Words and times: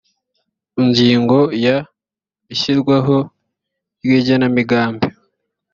ingingo 0.81 1.39
ya 1.65 1.77
ishyirwaho 2.53 3.17
ry 4.03 4.11
igenamigambi 4.19 5.07